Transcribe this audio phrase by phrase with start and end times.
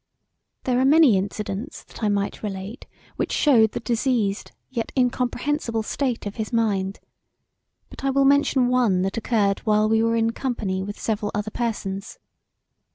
[0.63, 6.25] There are many incidents that I might relate which shewed the diseased yet incomprehensible state
[6.25, 6.99] of his mind;
[7.87, 11.51] but I will mention one that occurred while we were in company with several other
[11.51, 12.17] persons.